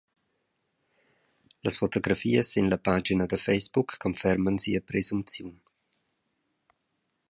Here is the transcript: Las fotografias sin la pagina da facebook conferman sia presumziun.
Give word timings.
Las 1.61 1.77
fotografias 1.77 2.47
sin 2.53 2.71
la 2.71 2.79
pagina 2.89 3.25
da 3.31 3.37
facebook 3.45 3.89
conferman 4.03 4.57
sia 4.63 4.85
presumziun. 4.89 5.53